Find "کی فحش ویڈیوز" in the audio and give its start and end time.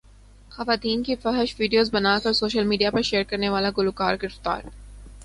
1.03-1.91